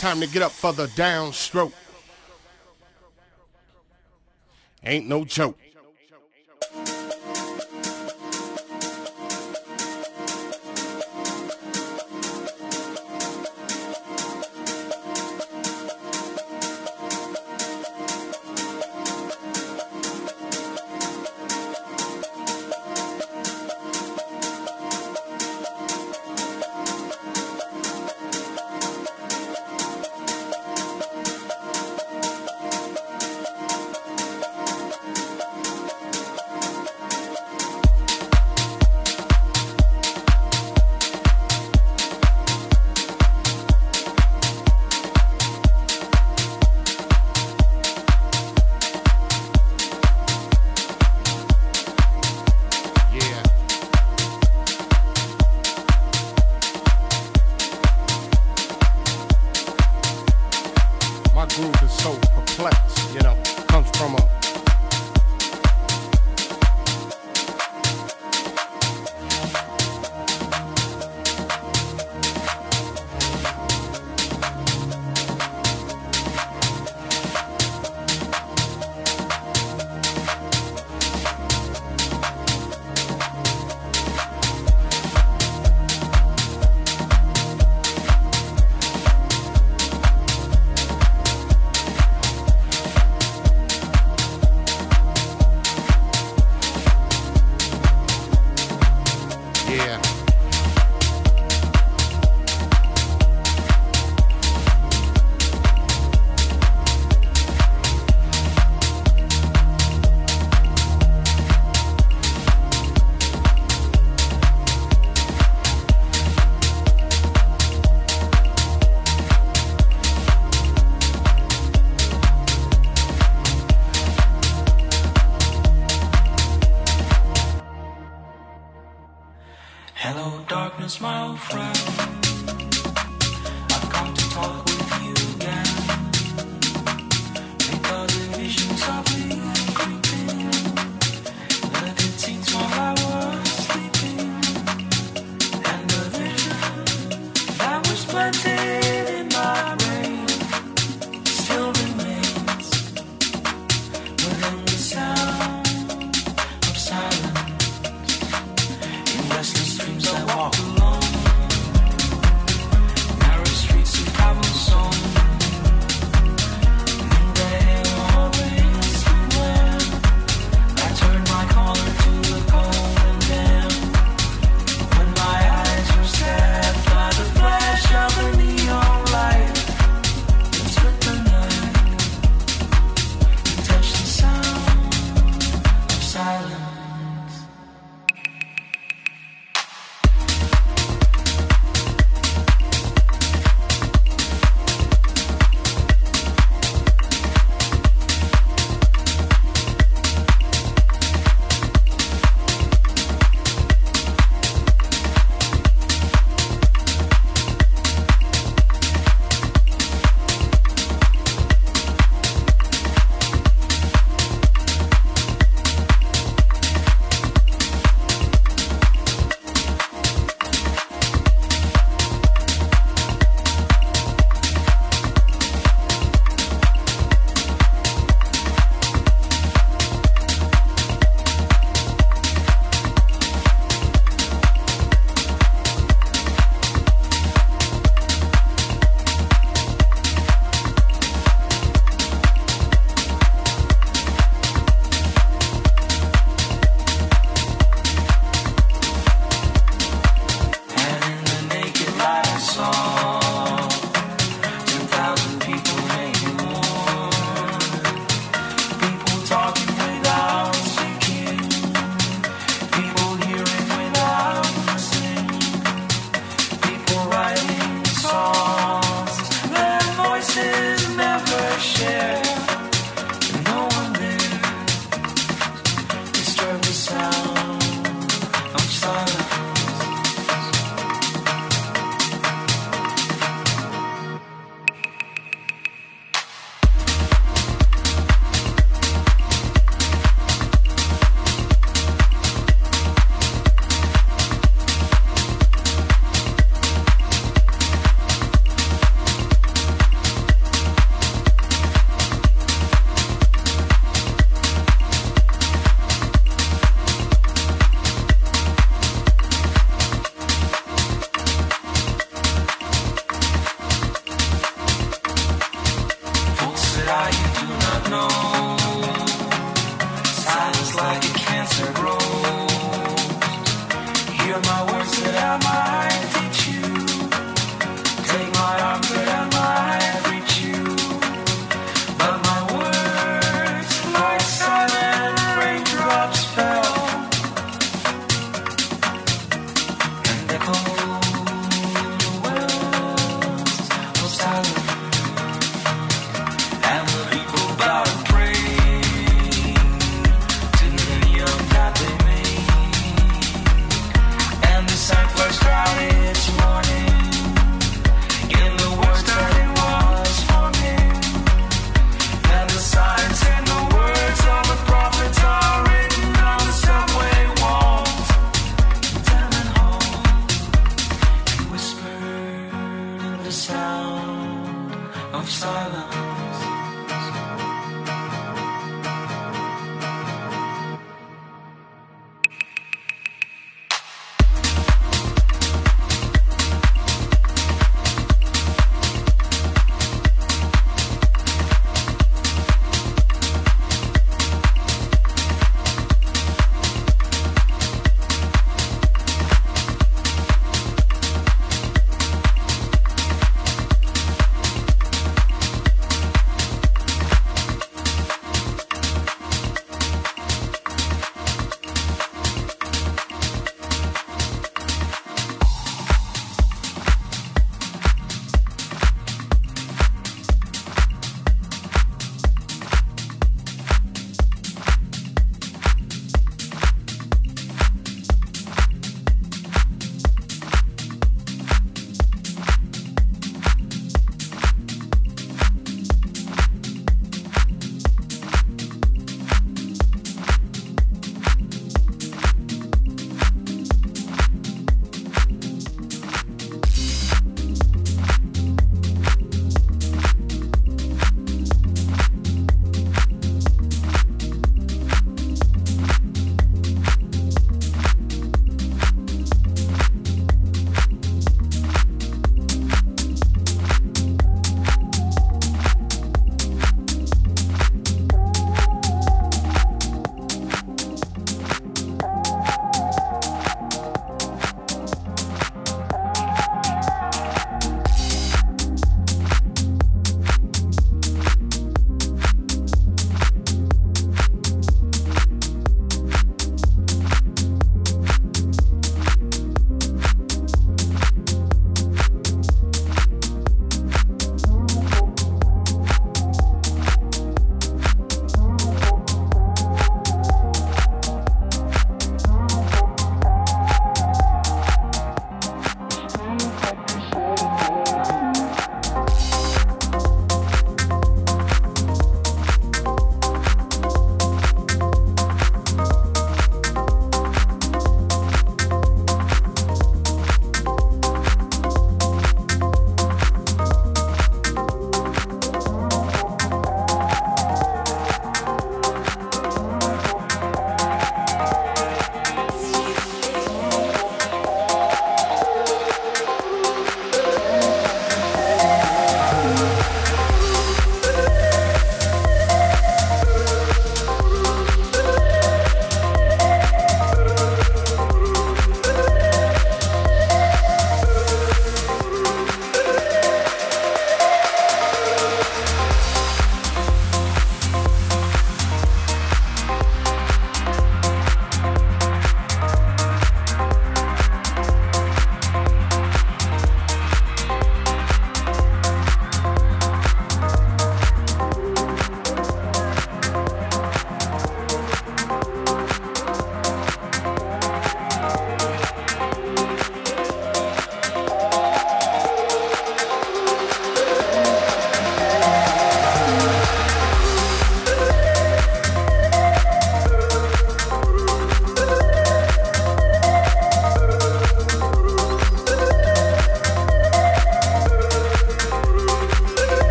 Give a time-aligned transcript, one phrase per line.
[0.00, 1.72] time to get up for the downstroke.
[4.82, 5.58] Ain't no joke.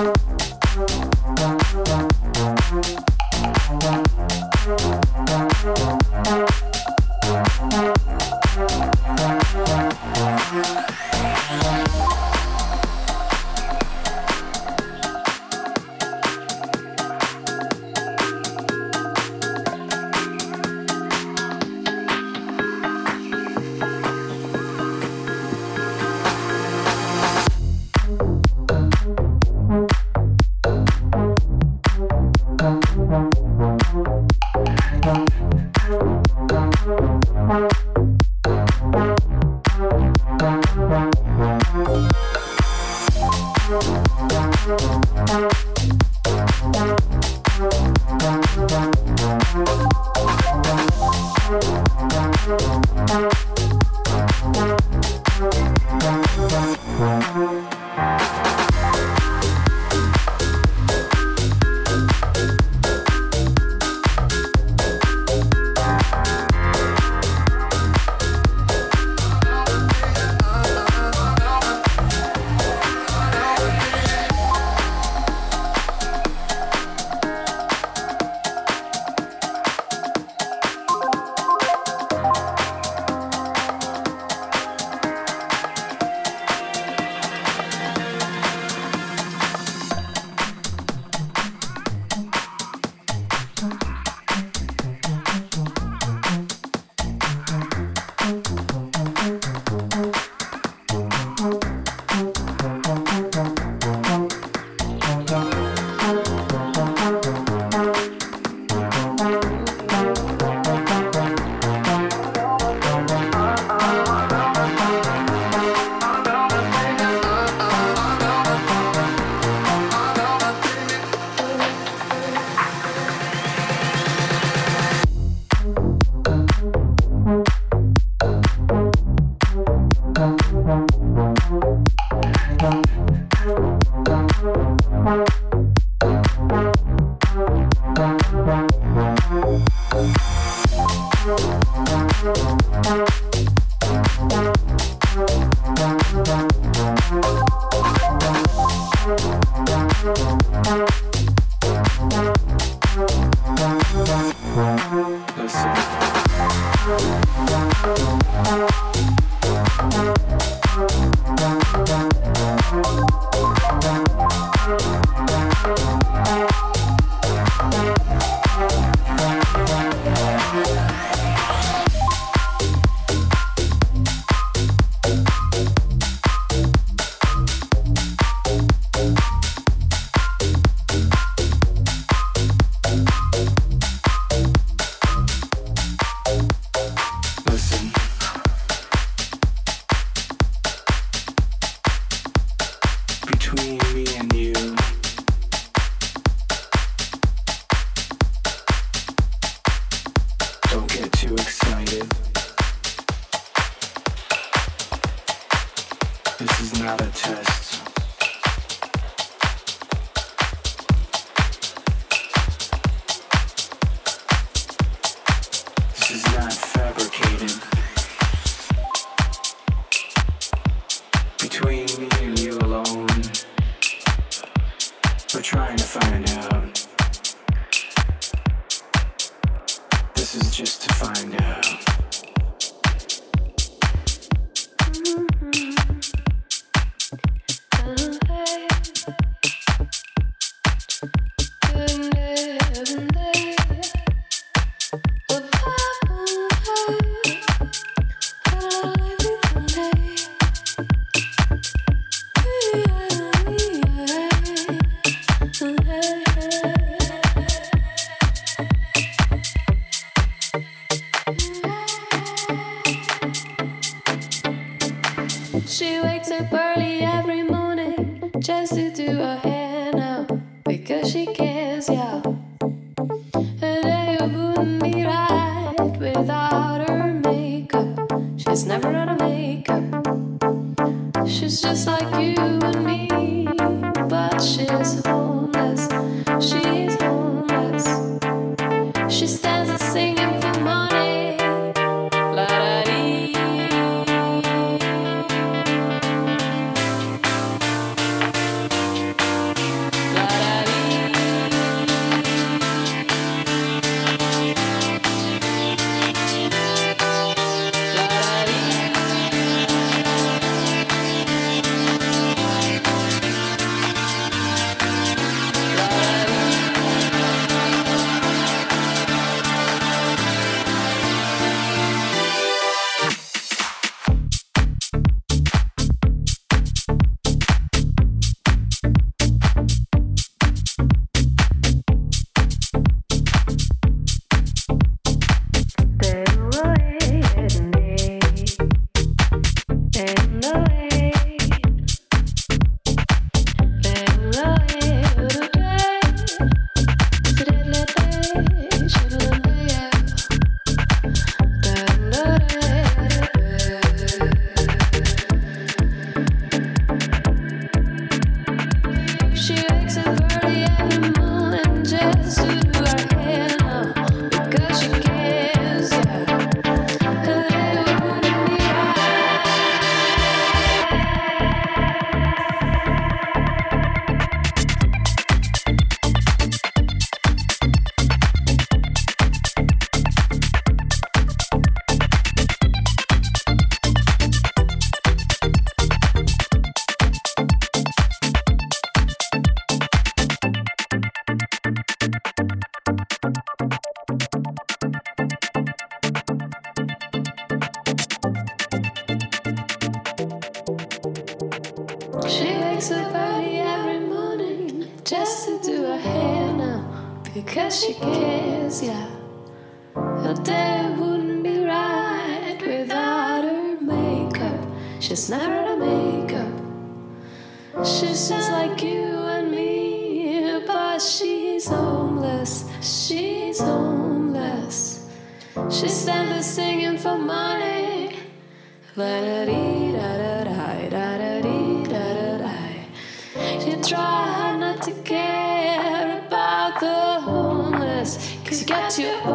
[0.00, 0.29] Bye.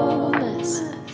[0.05, 1.04] Got